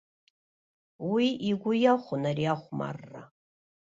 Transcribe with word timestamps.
Уи 1.11 1.27
игәы 1.49 1.73
иахәон 1.83 2.23
ари 2.29 2.45
ахәмарра. 2.53 3.21